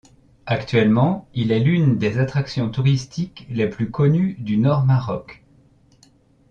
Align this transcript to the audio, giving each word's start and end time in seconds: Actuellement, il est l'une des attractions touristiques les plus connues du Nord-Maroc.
Actuellement, 0.47 1.27
il 1.35 1.51
est 1.51 1.59
l'une 1.59 1.99
des 1.99 2.17
attractions 2.17 2.71
touristiques 2.71 3.45
les 3.51 3.69
plus 3.69 3.91
connues 3.91 4.33
du 4.39 4.57
Nord-Maroc. 4.57 5.43